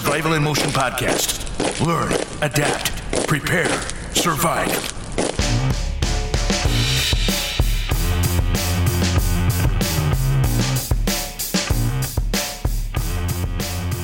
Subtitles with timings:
[0.00, 1.84] Survival in Motion podcast.
[1.86, 2.10] Learn,
[2.40, 3.68] adapt, prepare,
[4.14, 4.70] survive.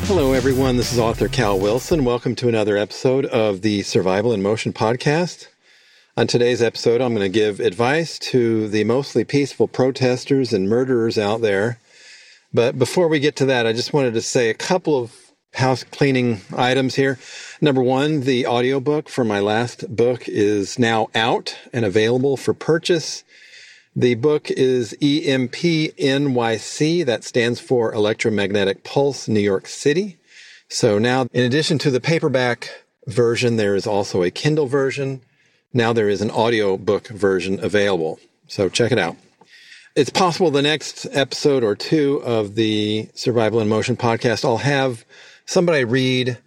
[0.07, 0.77] Hello, everyone.
[0.77, 2.05] This is author Cal Wilson.
[2.05, 5.49] Welcome to another episode of the Survival in Motion podcast.
[6.15, 11.17] On today's episode, I'm going to give advice to the mostly peaceful protesters and murderers
[11.17, 11.79] out there
[12.57, 15.26] but before we get to that, I just wanted to say a couple of
[15.57, 17.19] house cleaning items here.
[17.61, 23.25] Number one, the audiobook for my last book is now out and available for purchase.
[23.95, 27.07] The book is EMP-NYC.
[27.07, 30.19] That stands for Electromagnetic Pulse New York City.
[30.69, 35.23] So now, in addition to the paperback version, there is also a Kindle version.
[35.73, 38.19] Now there is an audiobook version available.
[38.49, 39.17] So check it out.
[39.95, 45.07] It's possible the next episode or two of the Survival in Motion podcast, I'll have
[45.47, 46.39] somebody read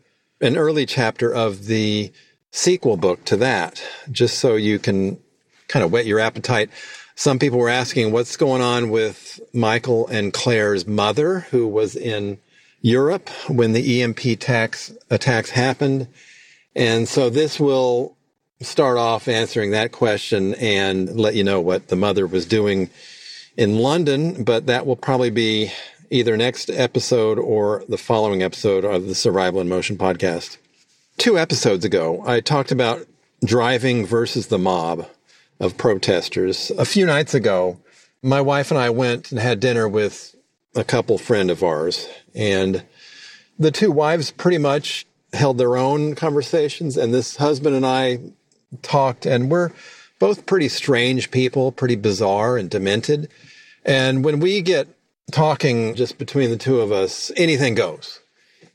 [0.42, 2.12] an early chapter of the
[2.52, 5.18] sequel book to that, just so you can
[5.68, 6.70] kind of whet your appetite.
[7.16, 12.38] Some people were asking what's going on with Michael and Claire's mother, who was in
[12.82, 16.08] Europe when the EMP tax attacks happened.
[16.76, 18.16] And so this will
[18.62, 22.90] start off answering that question and let you know what the mother was doing
[23.58, 25.72] in London, but that will probably be
[26.12, 30.58] either next episode or the following episode of the Survival in Motion podcast.
[31.18, 33.06] Two episodes ago, I talked about
[33.46, 35.08] driving versus the mob
[35.60, 36.72] of protesters.
[36.78, 37.80] A few nights ago,
[38.24, 40.36] my wife and I went and had dinner with
[40.76, 42.84] a couple friend of ours, and
[43.58, 48.20] the two wives pretty much held their own conversations, and this husband and I
[48.82, 49.72] talked, and we're
[50.18, 53.30] both pretty strange people, pretty bizarre and demented.
[53.86, 54.88] And when we get
[55.32, 58.20] talking just between the two of us, anything goes.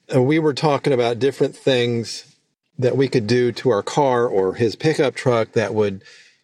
[0.08, 2.36] And we were talking about different things
[2.78, 6.02] that we could do to our car or his pickup truck that would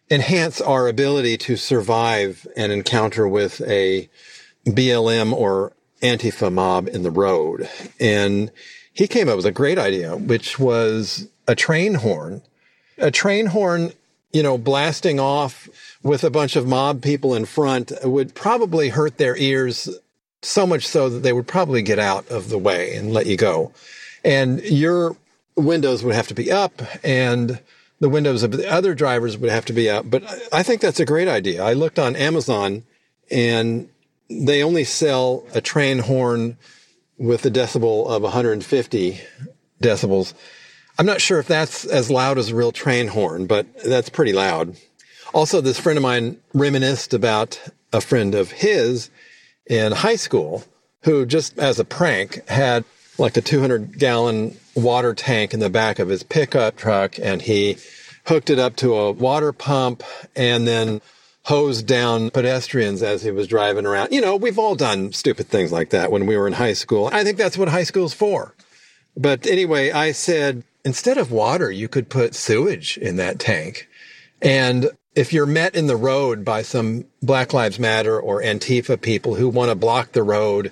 [0.09, 4.09] enhance our ability to survive an encounter with a
[4.65, 7.69] BLM or Antifa mob in the road.
[7.99, 8.51] And
[8.93, 12.41] he came up with a great idea, which was a train horn.
[12.97, 13.93] A train horn,
[14.31, 15.69] you know, blasting off
[16.03, 19.89] with a bunch of mob people in front would probably hurt their ears
[20.41, 23.37] so much so that they would probably get out of the way and let you
[23.37, 23.71] go.
[24.23, 25.15] And your
[25.55, 27.59] windows would have to be up and
[27.99, 30.09] the windows of the other drivers would have to be up.
[30.09, 31.63] But I think that's a great idea.
[31.63, 32.83] I looked on Amazon
[33.29, 33.87] and
[34.29, 36.57] they only sell a train horn
[37.17, 39.21] with a decibel of 150
[39.81, 40.33] decibels.
[40.97, 44.33] I'm not sure if that's as loud as a real train horn, but that's pretty
[44.33, 44.75] loud.
[45.33, 47.61] Also, this friend of mine reminisced about
[47.93, 49.09] a friend of his
[49.71, 50.65] in high school
[51.03, 52.83] who just as a prank had
[53.17, 57.77] like a 200 gallon water tank in the back of his pickup truck and he
[58.25, 60.03] hooked it up to a water pump
[60.35, 60.99] and then
[61.45, 64.11] hosed down pedestrians as he was driving around.
[64.11, 67.09] You know, we've all done stupid things like that when we were in high school.
[67.11, 68.53] I think that's what high school's for.
[69.15, 73.87] But anyway, I said, instead of water, you could put sewage in that tank.
[74.41, 79.35] And if you're met in the road by some Black Lives Matter or Antifa people
[79.35, 80.71] who want to block the road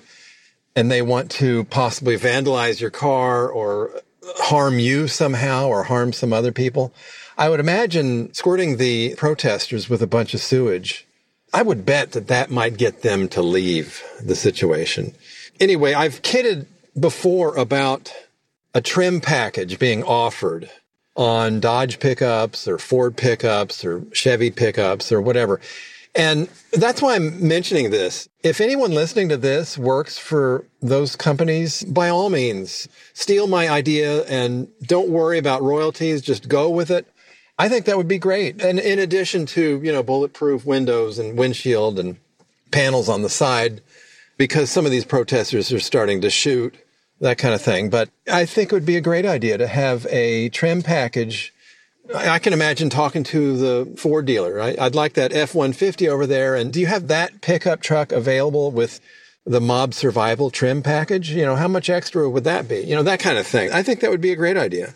[0.74, 4.02] and they want to possibly vandalize your car or
[4.36, 6.92] harm you somehow or harm some other people,
[7.36, 11.06] I would imagine squirting the protesters with a bunch of sewage.
[11.52, 15.14] I would bet that that might get them to leave the situation.
[15.58, 16.66] Anyway, I've kidded
[16.98, 18.12] before about
[18.72, 20.70] a trim package being offered
[21.16, 25.60] on Dodge pickups or Ford pickups or Chevy pickups or whatever.
[26.14, 28.28] And that's why I'm mentioning this.
[28.42, 34.24] If anyone listening to this works for those companies, by all means, steal my idea
[34.24, 36.22] and don't worry about royalties.
[36.22, 37.06] Just go with it.
[37.58, 38.60] I think that would be great.
[38.60, 42.16] And in addition to, you know, bulletproof windows and windshield and
[42.70, 43.80] panels on the side,
[44.36, 46.74] because some of these protesters are starting to shoot
[47.20, 47.90] that kind of thing.
[47.90, 51.52] But I think it would be a great idea to have a trim package.
[52.14, 54.54] I can imagine talking to the Ford dealer.
[54.54, 54.78] Right?
[54.78, 56.56] I'd like that F 150 over there.
[56.56, 59.00] And do you have that pickup truck available with
[59.46, 61.30] the mob survival trim package?
[61.30, 62.80] You know, how much extra would that be?
[62.80, 63.70] You know, that kind of thing.
[63.72, 64.94] I think that would be a great idea.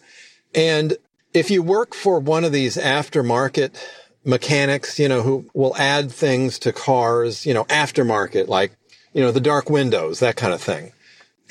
[0.55, 0.97] And
[1.33, 3.77] if you work for one of these aftermarket
[4.25, 8.73] mechanics, you know, who will add things to cars, you know, aftermarket, like,
[9.13, 10.93] you know, the dark windows, that kind of thing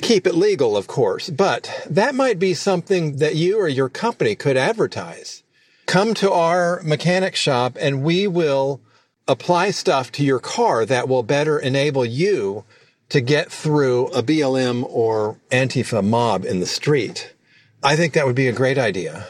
[0.02, 4.34] keep it legal, of course, but that might be something that you or your company
[4.34, 5.42] could advertise.
[5.86, 8.80] Come to our mechanic shop and we will
[9.28, 12.64] apply stuff to your car that will better enable you
[13.08, 17.32] to get through a BLM or Antifa mob in the street.
[17.82, 19.26] I think that would be a great idea.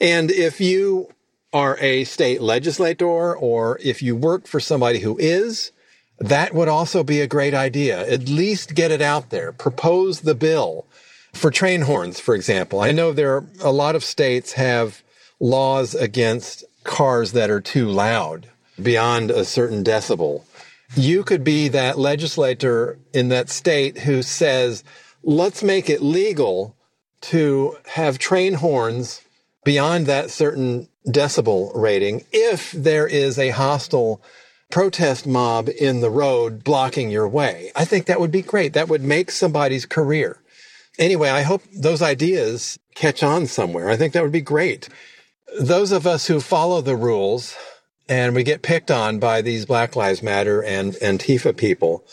[0.00, 1.08] And if you
[1.52, 5.72] are a state legislator or if you work for somebody who is,
[6.18, 8.08] that would also be a great idea.
[8.10, 9.52] At least get it out there.
[9.52, 10.86] Propose the bill
[11.32, 12.80] for train horns, for example.
[12.80, 15.02] I know there are a lot of states have
[15.38, 18.48] laws against cars that are too loud
[18.82, 20.44] beyond a certain decibel.
[20.94, 24.84] You could be that legislator in that state who says,
[25.22, 26.76] let's make it legal
[27.22, 29.22] to have train horns
[29.64, 34.22] beyond that certain decibel rating if there is a hostile
[34.70, 37.70] protest mob in the road blocking your way.
[37.76, 38.72] I think that would be great.
[38.72, 40.38] That would make somebody's career.
[40.98, 43.88] Anyway, I hope those ideas catch on somewhere.
[43.90, 44.88] I think that would be great.
[45.60, 47.56] Those of us who follow the rules
[48.08, 52.04] and we get picked on by these Black Lives Matter and Antifa people,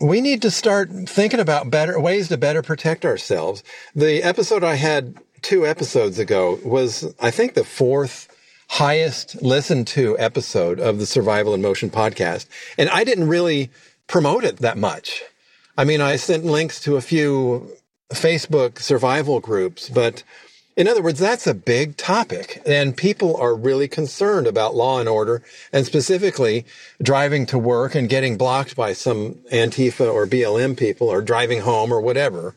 [0.00, 3.62] we need to start thinking about better ways to better protect ourselves.
[3.94, 8.28] The episode I had two episodes ago was, I think, the fourth
[8.72, 12.46] highest listened to episode of the Survival in Motion podcast.
[12.78, 13.70] And I didn't really
[14.06, 15.22] promote it that much.
[15.76, 17.70] I mean, I sent links to a few
[18.14, 20.22] Facebook survival groups, but
[20.74, 25.08] in other words, that's a big topic and people are really concerned about law and
[25.08, 26.64] order and specifically
[27.02, 31.92] driving to work and getting blocked by some Antifa or BLM people or driving home
[31.92, 32.54] or whatever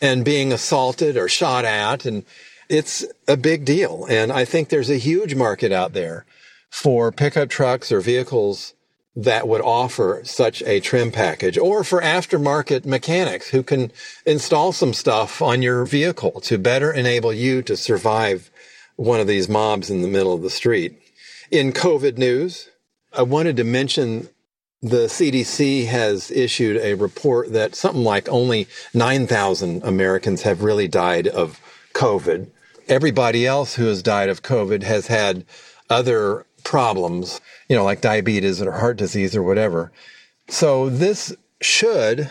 [0.00, 2.04] and being assaulted or shot at.
[2.04, 2.24] And
[2.72, 4.06] it's a big deal.
[4.08, 6.24] And I think there's a huge market out there
[6.70, 8.72] for pickup trucks or vehicles
[9.14, 13.92] that would offer such a trim package or for aftermarket mechanics who can
[14.24, 18.50] install some stuff on your vehicle to better enable you to survive
[18.96, 20.98] one of these mobs in the middle of the street.
[21.50, 22.70] In COVID news,
[23.12, 24.30] I wanted to mention
[24.80, 31.28] the CDC has issued a report that something like only 9,000 Americans have really died
[31.28, 31.60] of
[31.92, 32.48] COVID
[32.88, 35.44] everybody else who has died of COVID has had
[35.90, 39.92] other problems, you know, like diabetes or heart disease or whatever.
[40.48, 42.30] So this should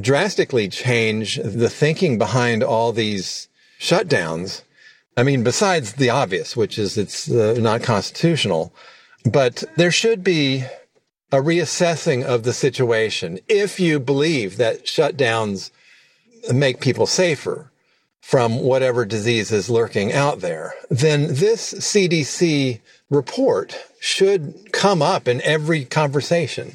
[0.00, 3.48] drastically change the thinking behind all these
[3.80, 4.62] shutdowns.
[5.16, 8.74] I mean, besides the obvious, which is it's uh, not constitutional,
[9.24, 10.64] but there should be
[11.32, 15.70] a reassessing of the situation if you believe that shutdowns
[16.52, 17.70] make people safer
[18.26, 25.40] from whatever disease is lurking out there, then this CDC report should come up in
[25.42, 26.72] every conversation.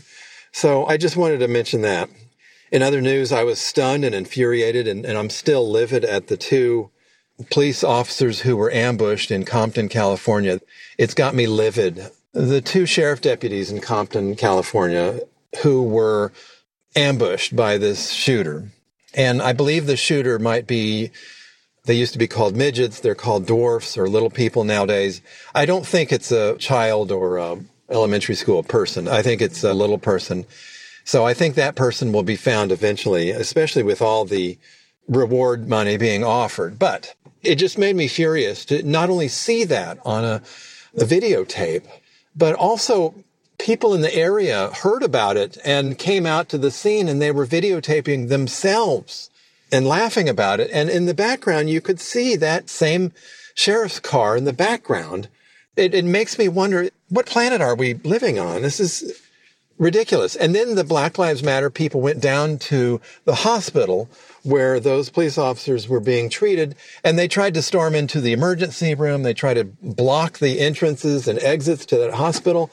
[0.54, 2.10] So I just wanted to mention that.
[2.72, 6.38] In other news, I was stunned and infuriated, and, and I'm still livid at the
[6.38, 6.90] two
[7.50, 10.62] police officers who were ambushed in Compton, California.
[10.98, 12.12] It's got me livid.
[12.32, 15.20] The two sheriff deputies in Compton, California,
[15.64, 16.32] who were
[16.96, 18.70] ambushed by this shooter.
[19.14, 21.12] And I believe the shooter might be
[21.86, 23.00] they used to be called midgets.
[23.00, 25.22] They're called dwarfs or little people nowadays.
[25.56, 29.08] I don't think it's a child or a elementary school person.
[29.08, 30.46] I think it's a little person.
[31.04, 34.58] So I think that person will be found eventually, especially with all the
[35.08, 36.78] reward money being offered.
[36.78, 40.42] But it just made me furious to not only see that on a,
[40.96, 41.86] a videotape,
[42.36, 43.16] but also
[43.58, 47.32] people in the area heard about it and came out to the scene and they
[47.32, 49.31] were videotaping themselves
[49.72, 50.70] and laughing about it.
[50.72, 53.14] And in the background, you could see that same
[53.56, 55.28] sheriff's car in the background.
[55.76, 58.62] It, it makes me wonder, what planet are we living on?
[58.62, 59.22] This is
[59.78, 60.36] ridiculous.
[60.36, 64.10] And then the Black Lives Matter people went down to the hospital
[64.44, 68.94] where those police officers were being treated and they tried to storm into the emergency
[68.94, 69.24] room.
[69.24, 72.70] They tried to block the entrances and exits to that hospital.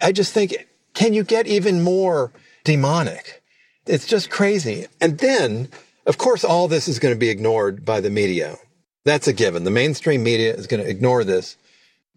[0.00, 2.32] I just think, can you get even more
[2.64, 3.42] demonic?
[3.86, 4.86] It's just crazy.
[5.00, 5.68] And then
[6.06, 8.56] of course, all this is going to be ignored by the media.
[9.04, 9.64] That's a given.
[9.64, 11.56] The mainstream media is going to ignore this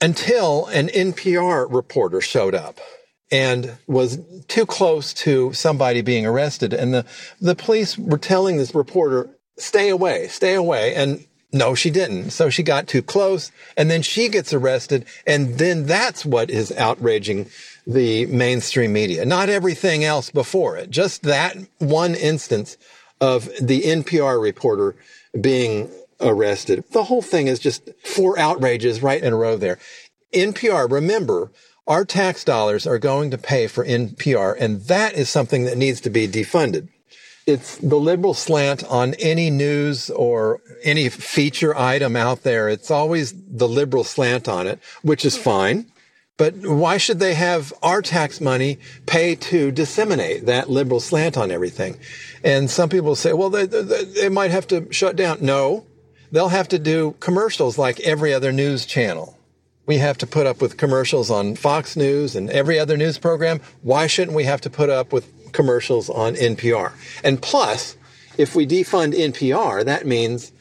[0.02, 2.80] until an NPR reporter showed up
[3.32, 6.74] and was too close to somebody being arrested.
[6.74, 7.06] And the,
[7.42, 10.94] the police were telling this reporter, stay away, stay away.
[10.96, 12.32] And no, she didn't.
[12.32, 15.06] So she got too close and then she gets arrested.
[15.26, 17.50] And then that's what is outraging
[17.88, 19.26] the mainstream media.
[19.26, 22.78] Not everything else before it, just that one instance
[23.22, 24.96] of the NPR reporter
[25.40, 26.84] being arrested.
[26.92, 29.80] The whole thing is just four outrages right in a row there.
[30.34, 31.52] NPR, remember,
[31.88, 36.02] our tax dollars are going to pay for NPR, and that is something that needs
[36.02, 36.90] to be defunded.
[37.46, 42.70] It's the liberal slant on any news or any feature item out there.
[42.70, 45.86] It's always the liberal slant on it, which is fine.
[46.38, 51.50] But why should they have our tax money pay to disseminate that liberal slant on
[51.50, 51.98] everything?
[52.44, 55.38] And some people say, well, they, they, they might have to shut down.
[55.40, 55.86] No,
[56.32, 59.38] they'll have to do commercials like every other news channel.
[59.86, 63.62] We have to put up with commercials on Fox News and every other news program.
[63.82, 66.92] Why shouldn't we have to put up with commercials on NPR?
[67.24, 67.96] And plus,
[68.38, 70.52] if we defund NPR, that means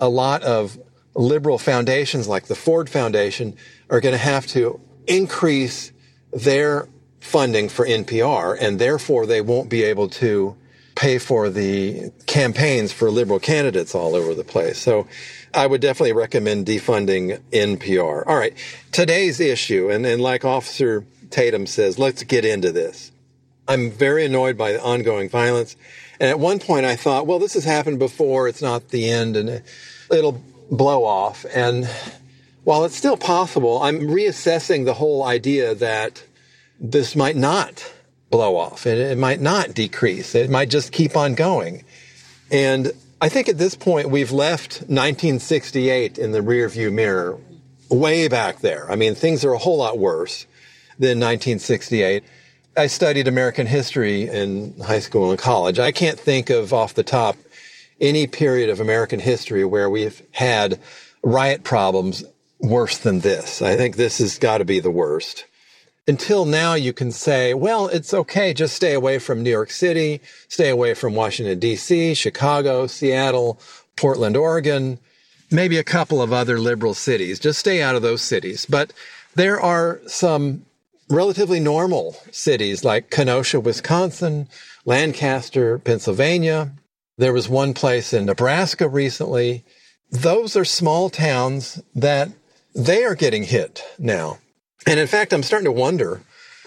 [0.00, 0.78] a lot of
[1.14, 3.54] liberal foundations like the Ford Foundation
[3.90, 5.92] are going to have to increase
[6.32, 6.88] their
[7.20, 10.56] funding for NPR, and therefore they won't be able to
[10.94, 14.78] pay for the campaigns for liberal candidates all over the place.
[14.78, 15.06] So
[15.54, 18.24] I would definitely recommend defunding NPR.
[18.26, 18.54] All right.
[18.92, 23.12] Today's issue, and, and like Officer Tatum says, let's get into this.
[23.68, 25.76] I'm very annoyed by the ongoing violence.
[26.18, 28.48] And at one point I thought, well, this has happened before.
[28.48, 29.62] It's not the end and
[30.10, 31.46] it'll blow off.
[31.54, 31.88] And
[32.64, 36.22] while it's still possible, I'm reassessing the whole idea that
[36.78, 37.92] this might not
[38.30, 40.34] blow off and it might not decrease.
[40.34, 41.84] It might just keep on going.
[42.50, 47.38] And I think at this point we've left 1968 in the rearview mirror
[47.90, 48.90] way back there.
[48.90, 50.46] I mean, things are a whole lot worse
[50.98, 52.22] than 1968.
[52.76, 55.78] I studied American history in high school and college.
[55.78, 57.36] I can't think of off the top
[58.00, 60.78] any period of American history where we've had
[61.22, 62.24] riot problems
[62.60, 63.62] worse than this.
[63.62, 65.46] I think this has got to be the worst.
[66.06, 68.52] Until now, you can say, well, it's okay.
[68.52, 73.60] Just stay away from New York City, stay away from Washington, D.C., Chicago, Seattle,
[73.96, 74.98] Portland, Oregon,
[75.50, 77.38] maybe a couple of other liberal cities.
[77.38, 78.66] Just stay out of those cities.
[78.66, 78.92] But
[79.34, 80.64] there are some
[81.08, 84.48] relatively normal cities like Kenosha, Wisconsin,
[84.84, 86.72] Lancaster, Pennsylvania,
[87.20, 89.62] there was one place in Nebraska recently.
[90.10, 92.30] Those are small towns that
[92.74, 94.38] they are getting hit now.
[94.86, 96.22] And in fact, I'm starting to wonder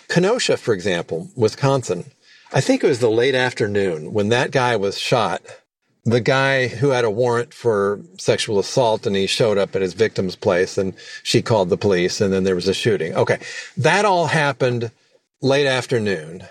[0.10, 2.06] Kenosha, for example, Wisconsin,
[2.52, 5.42] I think it was the late afternoon when that guy was shot.
[6.06, 9.94] The guy who had a warrant for sexual assault and he showed up at his
[9.94, 10.94] victim's place and
[11.24, 13.16] she called the police and then there was a shooting.
[13.16, 13.40] Okay.
[13.78, 14.92] That all happened
[15.42, 16.44] late afternoon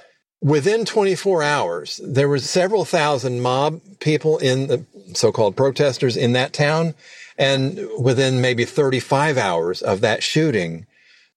[0.42, 6.52] within 24 hours, there were several thousand mob people in the so-called protesters in that
[6.52, 6.94] town.
[7.39, 10.87] And within maybe 35 hours of that shooting,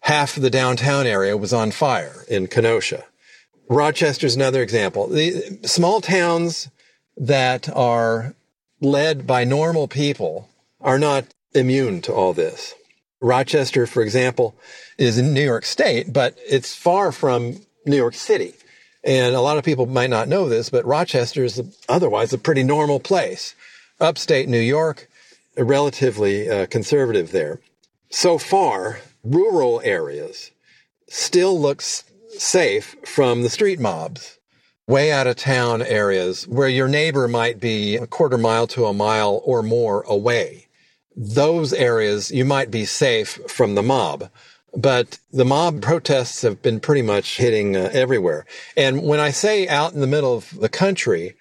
[0.01, 3.05] half of the downtown area was on fire in Kenosha.
[3.69, 5.07] Rochester's another example.
[5.07, 6.69] The small towns
[7.17, 8.35] that are
[8.81, 10.49] led by normal people
[10.81, 12.75] are not immune to all this.
[13.21, 14.55] Rochester, for example,
[14.97, 18.53] is in New York State, but it's far from New York City.
[19.03, 22.63] And a lot of people might not know this, but Rochester is otherwise a pretty
[22.63, 23.55] normal place.
[23.99, 25.07] Upstate New York,
[25.57, 27.59] relatively uh, conservative there.
[28.09, 30.51] So far, rural areas
[31.07, 32.03] still looks
[32.37, 34.39] safe from the street mobs.
[34.87, 38.93] Way out of town areas where your neighbor might be a quarter mile to a
[38.93, 40.67] mile or more away.
[41.15, 44.29] Those areas you might be safe from the mob.
[44.75, 48.45] But the mob protests have been pretty much hitting uh, everywhere.
[48.75, 51.35] And when I say out in the middle of the country,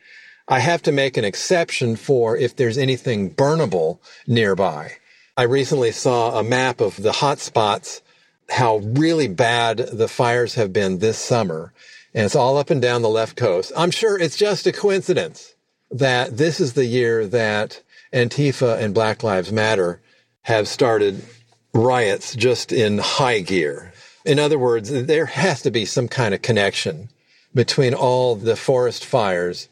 [0.46, 4.92] I have to make an exception for if there's anything burnable nearby.
[5.36, 8.02] I recently saw a map of the hot spots,
[8.50, 11.72] how really bad the fires have been this summer.
[12.12, 13.72] And it's all up and down the left coast.
[13.76, 15.54] I'm sure it's just a coincidence
[15.90, 17.82] that this is the year that
[18.12, 20.00] Antifa and Black Lives Matter
[20.42, 21.24] have started
[21.72, 23.92] riots just in high gear.
[24.24, 27.08] In other words, there has to be some kind of connection
[27.54, 29.68] between all the forest fires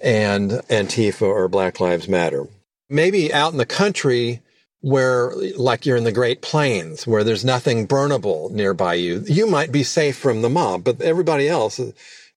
[0.00, 2.46] and Antifa or Black Lives Matter.
[2.88, 4.40] Maybe out in the country
[4.80, 9.70] where, like you're in the Great Plains, where there's nothing burnable nearby you, you might
[9.70, 11.80] be safe from the mob, but everybody else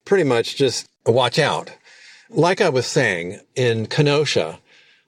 [0.04, 1.70] pretty much just watch out.
[2.30, 4.58] Like I was saying in Kenosha,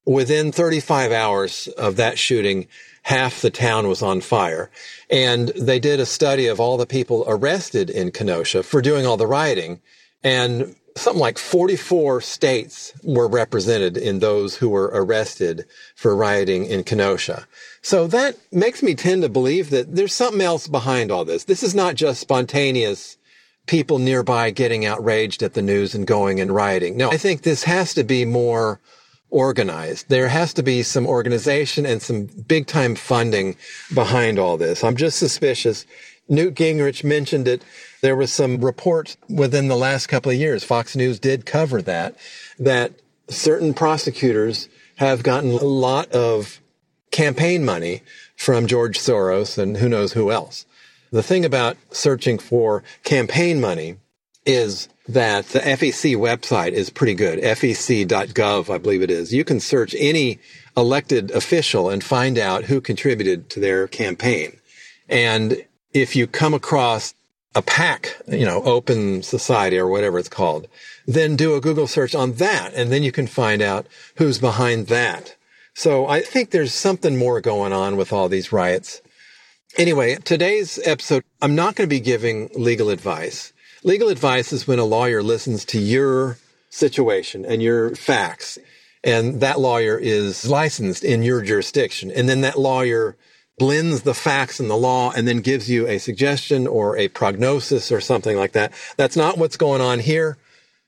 [0.05, 2.69] within 35 hours of that shooting,
[3.03, 4.71] half the town was on fire.
[5.11, 9.17] And they did a study of all the people arrested in Kenosha for doing all
[9.17, 9.81] the rioting.
[10.25, 16.85] And something like 44 states were represented in those who were arrested for rioting in
[16.85, 17.47] Kenosha.
[17.83, 21.45] So that makes me tend to believe that there's something else behind all this.
[21.45, 23.19] This is not just spontaneous
[23.67, 26.97] people nearby getting outraged at the news and going and rioting.
[26.97, 28.81] No, I think this has to be more
[29.31, 30.09] organized.
[30.09, 33.57] There has to be some organization and some big time funding
[33.93, 34.85] behind all this.
[34.85, 35.85] I'm just suspicious.
[36.29, 37.63] Newt Gingrich mentioned it.
[38.07, 40.63] There was some report within the last couple of years.
[40.63, 42.15] Fox News did cover that,
[42.57, 42.93] that
[43.27, 46.61] certain prosecutors have gotten a lot of
[47.11, 48.03] campaign money
[48.37, 50.67] from George Soros and who knows who else.
[51.11, 53.97] The thing about searching for campaign money
[54.45, 57.41] is that the FEC website is pretty good.
[57.41, 59.35] FEC.gov, I believe it is.
[59.35, 60.39] You can search any
[60.77, 64.61] elected official and find out who contributed to their campaign.
[65.09, 67.13] And if you come across
[67.57, 70.69] a PAC, you know, open society or whatever it's called,
[71.07, 72.75] then do a Google search on that.
[72.75, 73.87] And then you can find out
[74.17, 75.35] who's behind that.
[75.75, 79.01] So I think there's something more going on with all these riots.
[79.79, 83.53] Anyway, today's episode, I'm not going to be giving legal advice.
[83.83, 86.39] Legal advice is when a lawyer listens to your
[86.71, 88.59] situation and your facts,
[89.05, 92.11] and that lawyer is licensed in your jurisdiction.
[92.11, 93.17] And then that lawyer
[93.59, 97.91] blends the facts and the law and then gives you a suggestion or a prognosis
[97.91, 98.73] or something like that.
[98.97, 100.37] That's not what's going on here,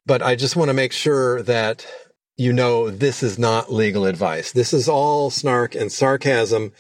[0.06, 1.86] but I just want to make sure that
[2.36, 4.52] you know this is not legal advice.
[4.52, 6.72] This is all snark and sarcasm.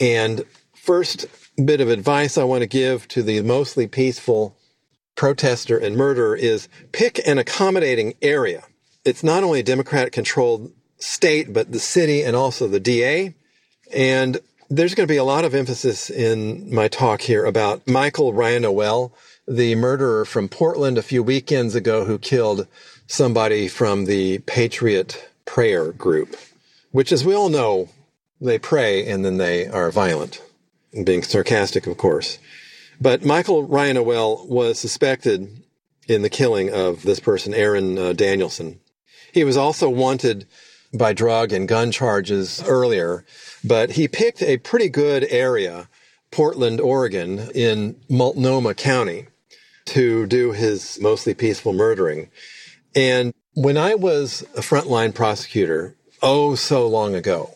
[0.00, 0.44] And
[0.74, 1.26] first
[1.64, 4.56] bit of advice I want to give to the mostly peaceful
[5.16, 8.64] protester and murderer is pick an accommodating area.
[9.04, 13.34] It's not only a Democratic controlled state, but the city and also the DA.
[13.92, 14.38] And
[14.70, 19.10] there's going to be a lot of emphasis in my talk here about Michael Reinoehl,
[19.48, 22.68] the murderer from Portland a few weekends ago who killed
[23.08, 26.36] somebody from the Patriot Prayer Group,
[26.92, 27.88] which, as we all know,
[28.40, 30.40] they pray and then they are violent.
[31.04, 32.38] Being sarcastic, of course.
[33.00, 35.64] But Michael Reinoehl was suspected
[36.06, 38.78] in the killing of this person, Aaron uh, Danielson.
[39.32, 40.46] He was also wanted
[40.92, 43.24] by drug and gun charges earlier,
[43.64, 45.88] but he picked a pretty good area,
[46.30, 49.26] Portland, Oregon, in Multnomah County,
[49.86, 52.30] to do his mostly peaceful murdering.
[52.94, 57.54] And when I was a frontline prosecutor, oh, so long ago,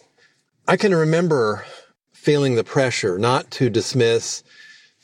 [0.66, 1.64] I can remember
[2.12, 4.42] feeling the pressure not to dismiss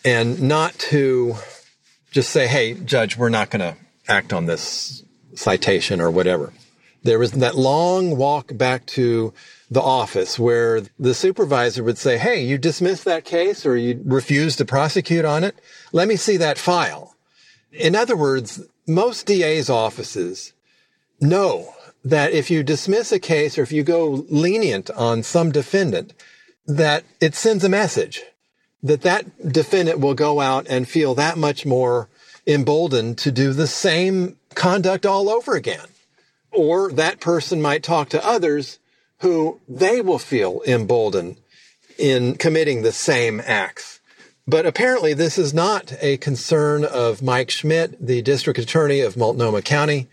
[0.05, 1.35] and not to
[2.11, 3.77] just say, hey, judge, we're not going to
[4.09, 6.53] act on this citation or whatever.
[7.03, 9.33] There was that long walk back to
[9.71, 14.59] the office where the supervisor would say, Hey, you dismissed that case or you refused
[14.59, 15.59] to prosecute on it.
[15.93, 17.17] Let me see that file.
[17.73, 20.53] In other words, most DA's offices
[21.21, 21.73] know
[22.05, 26.13] that if you dismiss a case or if you go lenient on some defendant,
[26.67, 28.23] that it sends a message
[28.83, 32.09] that that defendant will go out and feel that much more
[32.47, 35.87] emboldened to do the same conduct all over again.
[36.53, 38.79] Or that person might talk to others
[39.19, 41.37] who they will feel emboldened
[41.99, 44.01] in committing the same acts.
[44.47, 49.63] But apparently this is not a concern of Mike Schmidt, the district attorney of Multnomah
[49.63, 50.09] County.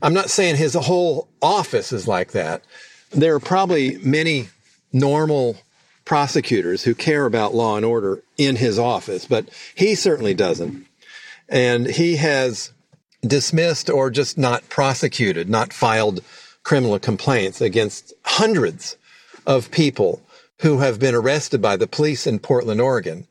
[0.00, 2.62] I'm not saying his whole office is like that.
[3.10, 4.48] There are probably many
[4.92, 5.56] normal
[6.04, 10.86] prosecutors who care about law and order in his office, but he certainly doesn't.
[11.48, 12.72] And he has
[13.26, 16.22] dismissed or just not prosecuted, not filed
[16.62, 18.96] criminal complaints against hundreds
[19.46, 20.22] of people
[20.60, 23.26] who have been arrested by the police in Portland, Oregon,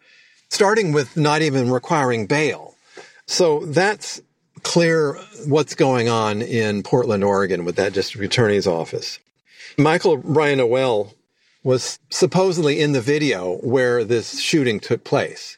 [0.49, 2.75] starting with not even requiring bail.
[3.25, 4.21] So that's
[4.63, 5.13] clear
[5.47, 9.19] what's going on in Portland, Oregon with that district attorney's office.
[9.77, 11.13] Michael Reinoehl
[11.63, 15.57] was supposedly in the video where this shooting took place.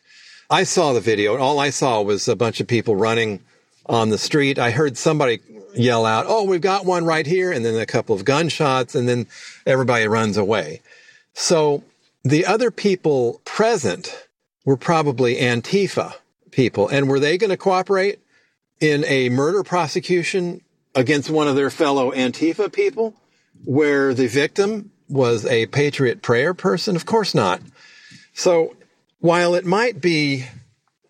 [0.49, 3.39] I saw the video and all I saw was a bunch of people running
[3.85, 4.59] on the street.
[4.59, 5.39] I heard somebody
[5.75, 7.51] yell out, Oh, we've got one right here.
[7.51, 9.27] And then a couple of gunshots and then
[9.65, 10.81] everybody runs away.
[11.33, 11.83] So
[12.23, 14.27] the other people present
[14.65, 16.13] were probably Antifa
[16.51, 16.87] people.
[16.87, 18.19] And were they going to cooperate
[18.79, 20.61] in a murder prosecution
[20.95, 23.13] against one of their fellow Antifa people
[23.65, 26.95] where the victim was a patriot prayer person?
[26.95, 27.61] Of course not.
[28.33, 28.75] So
[29.19, 30.45] while it might be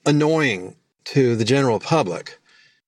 [0.05, 2.39] annoying to the general public,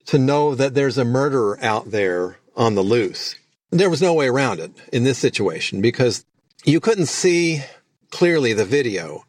[0.06, 3.36] to know that there's a murderer out there on the loose.
[3.70, 6.24] There was no way around it in this situation because
[6.64, 7.62] you couldn't see
[8.10, 9.24] clearly the video.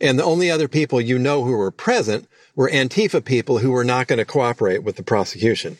[0.00, 3.84] And the only other people you know who were present were Antifa people who were
[3.84, 5.78] not going to cooperate with the prosecution.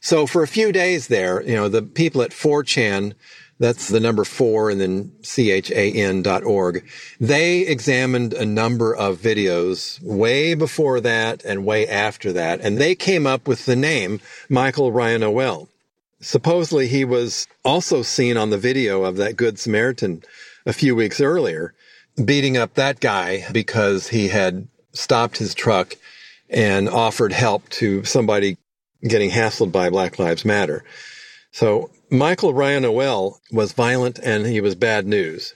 [0.00, 3.14] So for a few days there, you know, the people at 4chan
[3.58, 6.88] that's the number four and then C-H-A-N dot org.
[7.20, 12.60] They examined a number of videos way before that and way after that.
[12.60, 15.68] And they came up with the name Michael Reinoehl.
[16.20, 20.22] Supposedly he was also seen on the video of that Good Samaritan
[20.64, 21.74] a few weeks earlier,
[22.24, 25.94] beating up that guy because he had stopped his truck
[26.48, 28.56] and offered help to somebody
[29.06, 30.84] getting hassled by Black Lives Matter.
[31.52, 35.54] So Michael Reinoehl was violent and he was bad news.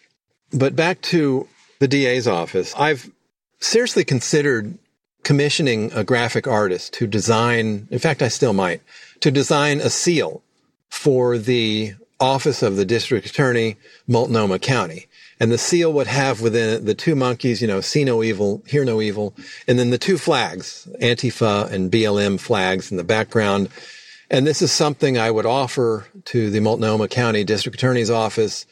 [0.53, 3.11] But back to the DA's office, I've
[3.59, 4.79] seriously considered
[5.23, 8.83] commissioning a graphic artist to design, in fact, I still might,
[9.21, 10.43] to design a seal
[10.91, 15.07] for the office of the district attorney, Multnomah County.
[15.41, 18.63] And the seal would have within it the two monkeys, you know, see no evil,
[18.67, 19.35] hear no evil,
[19.67, 23.69] and then the two flags, Antifa and BLM flags in the background.
[24.33, 28.65] And this is something I would offer to the Multnomah County District Attorney's Office.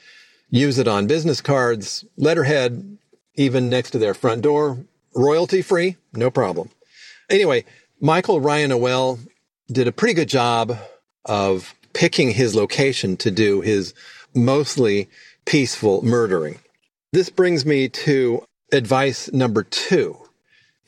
[0.48, 2.96] Use it on business cards, letterhead,
[3.34, 4.78] even next to their front door.
[5.14, 6.70] Royalty free, no problem.
[7.28, 7.66] Anyway,
[8.00, 9.18] Michael Reinoehl
[9.70, 10.78] did a pretty good job
[11.26, 13.92] of picking his location to do his
[14.34, 15.10] mostly
[15.44, 16.58] peaceful murdering.
[17.12, 18.42] This brings me to
[18.72, 20.16] advice number two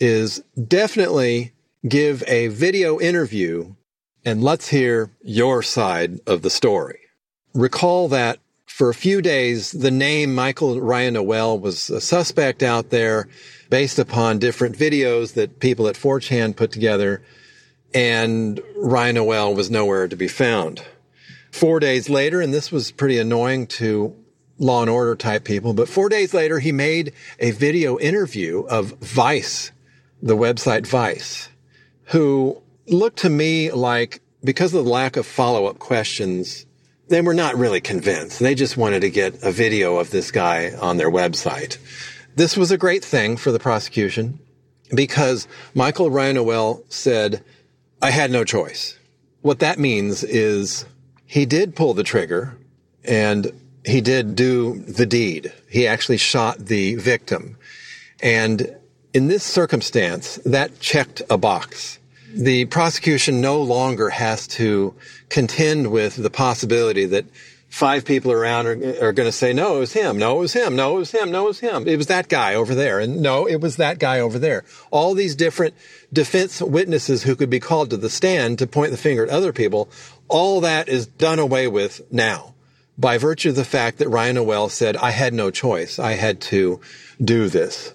[0.01, 1.53] is definitely
[1.87, 3.75] give a video interview
[4.25, 7.01] and let's hear your side of the story.
[7.55, 13.29] Recall that for a few days, the name Michael Reinoehl was a suspect out there
[13.69, 17.23] based upon different videos that people at 4chan put together,
[17.95, 20.83] and Reinoehl was nowhere to be found.
[21.51, 24.17] Four days later, and this was pretty annoying to
[24.59, 28.93] law and order type people, but four days later, he made a video interview of
[29.01, 29.71] Vice,
[30.23, 31.51] the website Vice,
[32.07, 36.67] who looked to me like because of the lack of follow up questions,
[37.09, 38.41] they were not really convinced.
[38.41, 41.79] They just wanted to get a video of this guy on their website.
[42.35, 44.39] This was a great thing for the prosecution
[44.95, 47.45] because Michael Reinoehl said,
[48.01, 48.99] I had no choice.
[49.43, 50.87] What that means is
[51.27, 52.57] he did pull the trigger
[53.05, 53.53] and
[53.85, 55.53] he did do the deed.
[55.69, 57.57] He actually shot the victim.
[58.23, 58.77] And
[59.13, 61.99] in this circumstance, that checked a box.
[62.35, 64.95] The prosecution no longer has to
[65.29, 67.27] contend with the possibility that
[67.69, 70.19] five people around are, are going to say, no, it was him.
[70.19, 70.77] No, it was him.
[70.77, 71.31] No, it was him.
[71.31, 71.89] No, it was him.
[71.89, 73.01] It was that guy over there.
[73.01, 74.65] And no, it was that guy over there.
[74.91, 75.75] All these different
[76.13, 79.53] defense witnesses who could be called to the stand to point the finger at other
[79.53, 79.89] people
[80.29, 82.55] all that is done away with now
[82.99, 85.99] by virtue of the fact that Reinoehl said, I had no choice.
[85.99, 86.81] I had to
[87.23, 87.93] do this.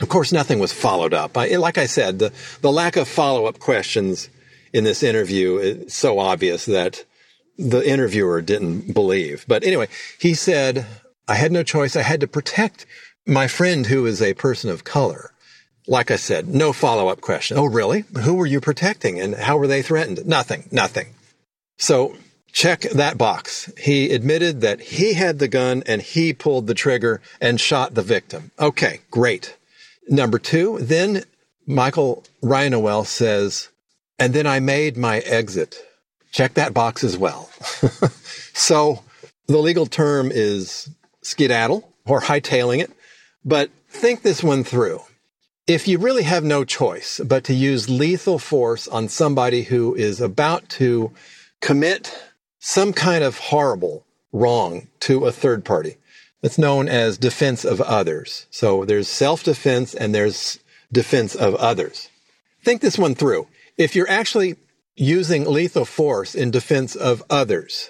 [0.00, 1.36] Of course, nothing was followed up.
[1.36, 4.28] I, like I said, the, the lack of follow up questions
[4.72, 7.04] in this interview is so obvious that
[7.56, 9.44] the interviewer didn't believe.
[9.46, 10.86] But anyway, he said,
[11.28, 11.94] I had no choice.
[11.94, 12.86] I had to protect
[13.26, 15.30] my friend who is a person of color.
[15.86, 17.56] Like I said, no follow up question.
[17.58, 18.04] Oh, really?
[18.22, 20.26] Who were you protecting and how were they threatened?
[20.26, 21.14] Nothing, nothing.
[21.78, 22.16] So
[22.52, 23.70] check that box.
[23.78, 28.02] He admitted that he had the gun and he pulled the trigger and shot the
[28.02, 28.50] victim.
[28.58, 29.56] Okay, great.
[30.08, 31.24] Number two, then
[31.66, 33.70] Michael Reinoehl says,
[34.18, 35.76] and then I made my exit.
[36.30, 37.50] Check that box as well.
[38.52, 39.02] so
[39.46, 40.90] the legal term is
[41.22, 42.90] skedaddle or hightailing it,
[43.44, 45.00] but think this one through.
[45.66, 50.20] If you really have no choice but to use lethal force on somebody who is
[50.20, 51.12] about to
[51.62, 52.14] commit
[52.58, 55.96] some kind of horrible wrong to a third party.
[56.44, 58.44] That's known as defense of others.
[58.50, 60.58] So there's self-defense and there's
[60.92, 62.10] defense of others.
[62.62, 63.46] Think this one through.
[63.78, 64.56] If you're actually
[64.94, 67.88] using lethal force in defense of others,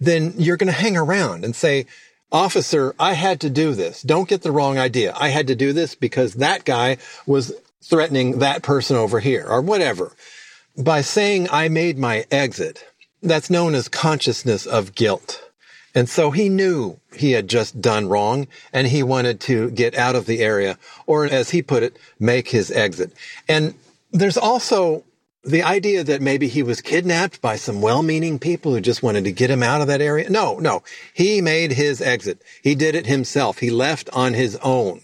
[0.00, 1.84] then you're going to hang around and say,
[2.32, 4.00] officer, I had to do this.
[4.00, 5.12] Don't get the wrong idea.
[5.14, 9.60] I had to do this because that guy was threatening that person over here or
[9.60, 10.16] whatever.
[10.74, 12.82] By saying I made my exit,
[13.22, 15.49] that's known as consciousness of guilt.
[15.94, 20.14] And so he knew he had just done wrong and he wanted to get out
[20.14, 23.12] of the area or as he put it, make his exit.
[23.48, 23.74] And
[24.12, 25.04] there's also
[25.42, 29.32] the idea that maybe he was kidnapped by some well-meaning people who just wanted to
[29.32, 30.28] get him out of that area.
[30.28, 30.82] No, no.
[31.14, 32.42] He made his exit.
[32.62, 33.58] He did it himself.
[33.58, 35.00] He left on his own.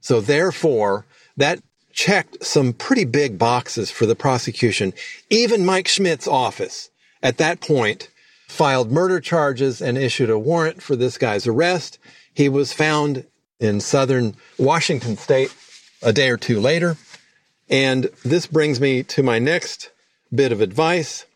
[0.00, 1.60] So therefore, that
[1.92, 4.94] checked some pretty big boxes for the prosecution.
[5.28, 6.90] Even Mike Schmidt's office
[7.22, 8.08] at that point,
[8.50, 11.98] filed murder charges and issued a warrant for this guy's arrest.
[12.34, 13.24] He was found
[13.58, 15.54] in southern Washington state
[16.02, 16.96] a day or two later.
[17.68, 19.90] And this brings me to my next
[20.34, 21.26] bit of advice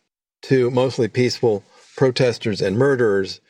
[0.43, 1.65] to mostly peaceful
[1.97, 3.41] protesters and murderers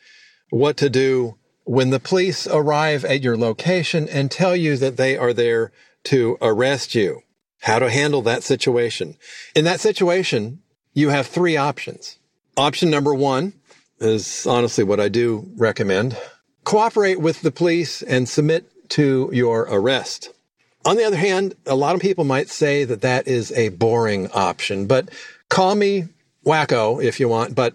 [0.49, 5.17] what to do when the police arrive at your location and tell you that they
[5.17, 5.71] are there
[6.05, 7.23] to arrest you.
[7.61, 9.17] How to handle that situation.
[9.55, 10.61] In that situation,
[10.93, 12.19] you have three options.
[12.57, 13.51] Option number one
[13.99, 16.17] is honestly what I do recommend.
[16.63, 20.29] Cooperate with the police and submit to your arrest.
[20.85, 24.31] On the other hand, a lot of people might say that that is a boring
[24.31, 25.09] option, but
[25.49, 26.05] call me
[26.45, 27.55] wacko if you want.
[27.55, 27.73] But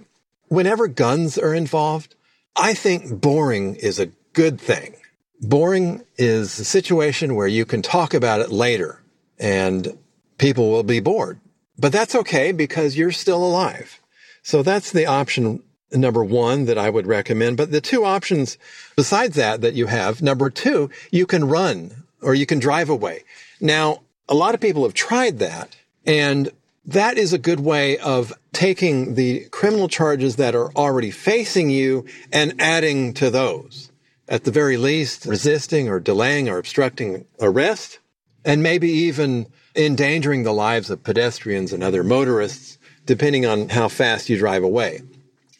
[0.49, 2.15] whenever guns are involved,
[2.57, 4.95] I think boring is a good thing.
[5.43, 9.01] Boring is a situation where you can talk about it later
[9.39, 9.99] and
[10.39, 11.39] people will be bored.
[11.79, 14.01] But that's okay because you're still alive.
[14.43, 17.57] So that's the option number one that I would recommend.
[17.57, 18.59] But the two options
[18.97, 23.25] besides that that you have, number two, you can run or you can drive away.
[23.61, 25.77] Now, a lot of people have tried that
[26.07, 26.51] and
[26.87, 32.07] that is a good way of taking the criminal charges that are already facing you
[32.33, 33.91] and adding to those.
[34.29, 37.99] At the very least, resisting or delaying or obstructing arrest,
[38.45, 42.79] and maybe even endangering the lives of pedestrians and other motorists,
[43.11, 45.01] depending on how fast you drive away.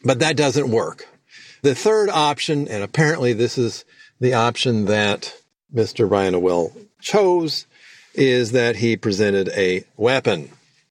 [0.05, 1.09] But that doesn't work.
[1.63, 3.85] The third option, and apparently this is
[4.21, 5.35] the option that
[5.75, 6.09] Mr.
[6.09, 7.67] Reinoehl chose,
[8.15, 10.49] is that he presented a weapon.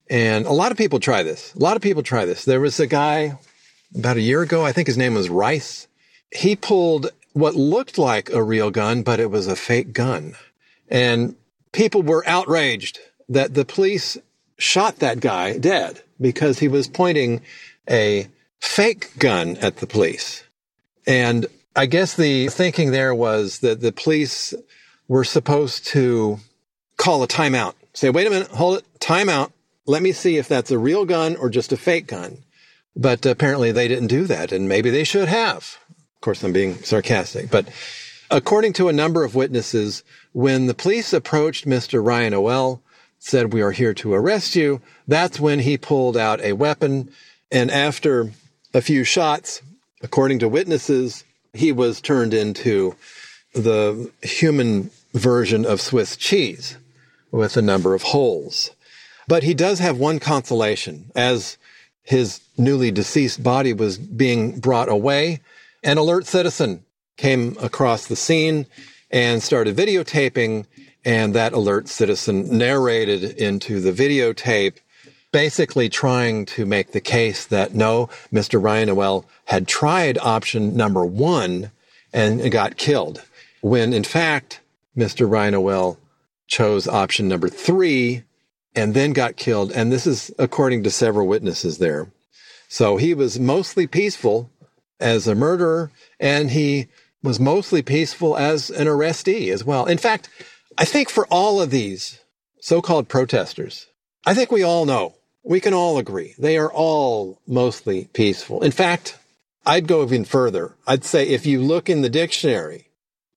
[0.09, 1.55] And a lot of people try this.
[1.55, 2.43] A lot of people try this.
[2.43, 3.39] There was a guy
[3.95, 5.87] about a year ago, I think his name was Rice.
[6.29, 10.35] He pulled what looked like a real gun, but it was a fake gun.
[10.89, 11.37] And
[11.71, 14.17] people were outraged that the police
[14.59, 17.41] shot that guy dead because he was pointing
[17.89, 18.27] a
[18.59, 20.43] fake gun at the police.
[21.07, 24.53] And I guess the thinking there was that the police
[25.07, 26.39] were supposed to
[26.97, 27.73] call a timeout.
[27.93, 29.51] Say, wait a minute, hold it, timeout.
[29.87, 32.39] Let me see if that's a real gun or just a fake gun.
[32.95, 35.77] But apparently they didn't do that, and maybe they should have.
[35.89, 37.69] Of course, I'm being sarcastic, but
[38.29, 42.03] according to a number of witnesses, when the police approached Mr.
[42.03, 42.81] Reinoehl,
[43.19, 47.11] said, we are here to arrest you, that's when he pulled out a weapon.
[47.51, 48.31] And after
[48.73, 49.61] a few shots,
[50.01, 52.95] according to witnesses, he was turned into
[53.53, 56.77] the human version of Swiss cheese
[57.31, 58.71] with a number of holes.
[59.27, 61.11] But he does have one consolation.
[61.15, 61.57] As
[62.03, 65.41] his newly deceased body was being brought away,
[65.83, 66.83] an alert citizen
[67.17, 68.65] came across the scene
[69.11, 70.65] and started videotaping.
[71.05, 74.75] And that alert citizen narrated into the videotape,
[75.31, 78.61] basically trying to make the case that no, Mr.
[78.61, 81.71] Reinoehl had tried option number one
[82.11, 83.23] and got killed.
[83.61, 84.61] When in fact,
[84.97, 85.29] Mr.
[85.29, 85.97] Reinoehl
[86.47, 88.23] chose option number three
[88.75, 89.71] and then got killed.
[89.71, 92.11] And this is according to several witnesses there.
[92.67, 94.49] So he was mostly peaceful
[94.99, 96.87] as a murderer and he
[97.23, 99.85] was mostly peaceful as an arrestee as well.
[99.85, 100.29] In fact,
[100.79, 102.19] I think for all of these
[102.61, 103.87] so-called protesters,
[104.25, 108.63] I think we all know, we can all agree, they are all mostly peaceful.
[108.63, 109.17] In fact,
[109.65, 110.75] I'd go even further.
[110.87, 112.87] I'd say if you look in the dictionary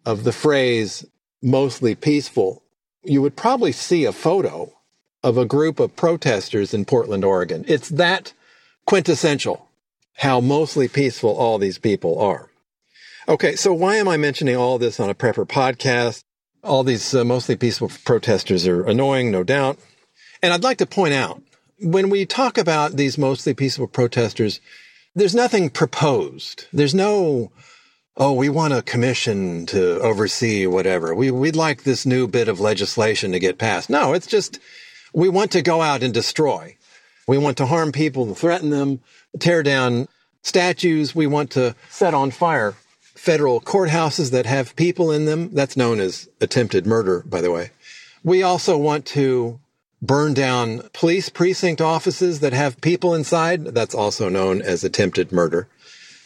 [0.06, 1.04] of the phrase
[1.42, 2.62] mostly peaceful,
[3.02, 4.72] you would probably see a photo
[5.24, 7.64] of a group of protesters in Portland, Oregon.
[7.66, 8.34] It's that
[8.86, 9.68] quintessential
[10.18, 12.50] how mostly peaceful all these people are.
[13.26, 16.22] Okay, so why am I mentioning all this on a prepper podcast?
[16.62, 19.78] All these uh, mostly peaceful protesters are annoying, no doubt.
[20.42, 21.42] And I'd like to point out
[21.80, 24.60] when we talk about these mostly peaceful protesters,
[25.14, 26.66] there's nothing proposed.
[26.72, 27.50] There's no
[28.16, 31.14] oh, we want a commission to oversee whatever.
[31.14, 33.88] We, we'd like this new bit of legislation to get passed.
[33.88, 34.58] No, it's just,
[35.14, 36.76] we want to go out and destroy.
[37.26, 39.00] We want to harm people, threaten them,
[39.38, 40.08] tear down
[40.42, 41.14] statues.
[41.14, 42.74] We want to set on fire
[43.22, 45.48] federal courthouses that have people in them.
[45.54, 47.70] That's known as attempted murder, by the way.
[48.24, 49.60] We also want to
[50.02, 53.66] burn down police precinct offices that have people inside.
[53.66, 55.68] That's also known as attempted murder.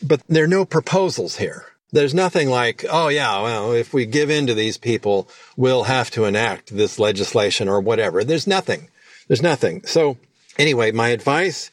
[0.02, 1.66] But there are no proposals here.
[1.92, 6.10] There's nothing like, oh yeah, well, if we give in to these people, we'll have
[6.12, 8.24] to enact this legislation or whatever.
[8.24, 8.88] There's nothing.
[9.28, 9.84] There's nothing.
[9.84, 10.16] So
[10.58, 11.70] anyway, my advice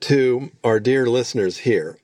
[0.00, 1.98] to our dear listeners here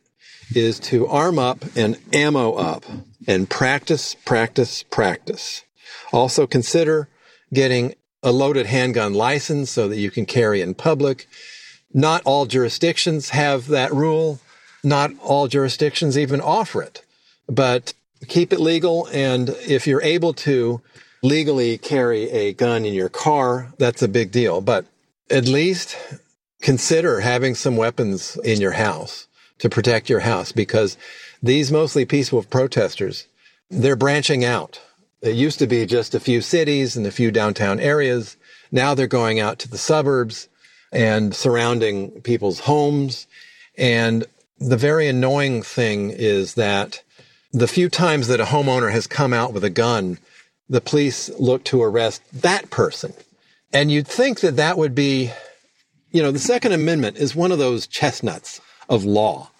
[0.54, 2.84] is to arm up and ammo up
[3.26, 5.64] and practice, practice, practice.
[6.12, 7.08] Also consider
[7.52, 11.28] getting a loaded handgun license so that you can carry in public.
[11.92, 14.40] Not all jurisdictions have that rule.
[14.82, 17.04] Not all jurisdictions even offer it
[17.48, 17.94] but
[18.26, 19.08] keep it legal.
[19.12, 20.80] And if you're able to
[21.22, 24.60] legally carry a gun in your car, that's a big deal.
[24.60, 24.84] But
[25.30, 25.96] at least
[26.60, 29.26] consider having some weapons in your house
[29.58, 30.96] to protect your house because
[31.42, 33.26] these mostly peaceful protesters,
[33.70, 34.80] they're branching out.
[35.20, 38.36] It used to be just a few cities and a few downtown areas.
[38.70, 40.48] Now they're going out to the suburbs
[40.92, 43.26] and surrounding people's homes.
[43.76, 44.24] And
[44.58, 47.02] the very annoying thing is that
[47.52, 50.18] the few times that a homeowner has come out with a gun,
[50.68, 53.12] the police look to arrest that person.
[53.72, 55.30] And you'd think that that would be,
[56.10, 59.50] you know, the Second Amendment is one of those chestnuts of law,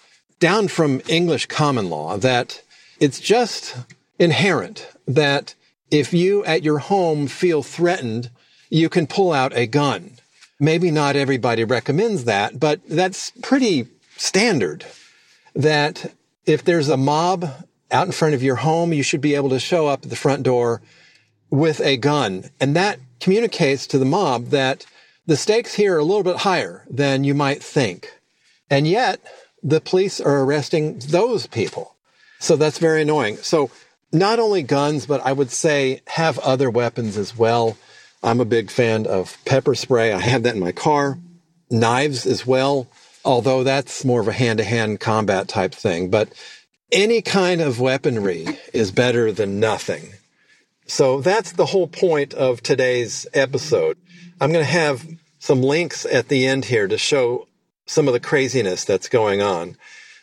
[0.41, 2.63] down from English common law, that
[3.01, 3.77] it's just
[4.19, 5.55] inherent that
[5.91, 8.31] if you at your home feel threatened,
[8.71, 10.13] you can pull out a gun.
[10.61, 13.87] maybe not everybody recommends that, but that's pretty
[14.17, 14.85] standard
[15.55, 16.13] that
[16.47, 17.49] if there's a mob
[17.91, 20.17] out in front of your home, you should be able to show up at the
[20.17, 20.83] front door
[21.51, 22.45] with a gun.
[22.61, 24.85] And that communicates to the mob that
[25.27, 28.18] the stakes here are a little bit higher than you might think.
[28.71, 29.21] And yet
[29.63, 31.97] the police are arresting those people.
[32.39, 33.39] So that's very annoying.
[33.39, 33.71] So
[34.13, 37.77] not only guns, but I would say have other weapons as well.
[38.23, 40.13] I'm a big fan of pepper spray.
[40.13, 41.19] I have that in my car.
[41.71, 42.89] Knives as well,
[43.25, 46.11] although that's more of a hand to hand combat type thing.
[46.11, 46.33] But
[46.91, 50.13] any kind of weaponry is better than nothing.
[50.87, 53.99] So that's the whole point of today's episode.
[54.41, 55.07] I'm going to have
[55.39, 57.48] some links at the end here to show
[57.89, 59.77] some of the craziness that's going on.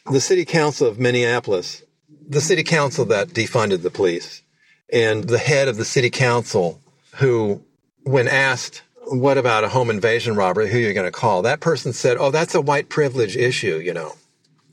[0.10, 1.84] The city council of Minneapolis,
[2.28, 4.44] the city council that defunded the police
[4.94, 6.80] and the head of the city council
[7.16, 7.64] who,
[8.04, 10.70] when asked, what about a home invasion robbery?
[10.70, 11.42] Who are you going to call?
[11.42, 14.14] That person said, Oh, that's a white privilege issue, you know.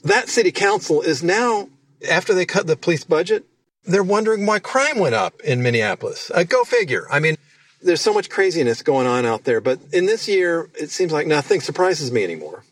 [0.04, 1.68] That city council is now,
[2.10, 3.44] after they cut the police budget,
[3.84, 6.30] they're wondering why crime went up in Minneapolis.
[6.34, 7.06] Uh, go figure.
[7.10, 7.36] I mean,
[7.82, 11.26] there's so much craziness going on out there, but in this year, it seems like
[11.26, 12.64] nothing surprises me anymore.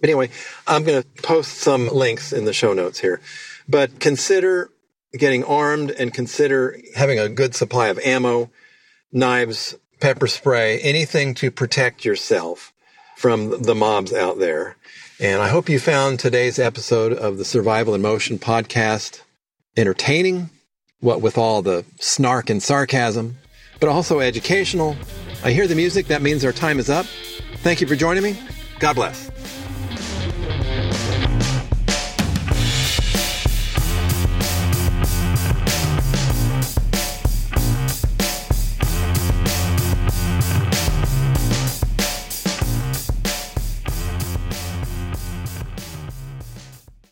[0.00, 0.30] But anyway,
[0.66, 3.20] I'm going to post some links in the show notes here,
[3.68, 4.70] but consider
[5.12, 8.50] getting armed and consider having a good supply of ammo,
[9.12, 12.72] knives, pepper spray, anything to protect yourself
[13.16, 14.76] from the mobs out there.
[15.20, 19.22] And I hope you found today's episode of the Survival in Motion podcast
[19.76, 20.50] entertaining
[21.00, 23.36] what with all the snark and sarcasm,
[23.80, 24.96] but also educational.
[25.44, 26.06] I hear the music.
[26.08, 27.06] That means our time is up.
[27.58, 28.36] Thank you for joining me.
[28.78, 29.30] God bless.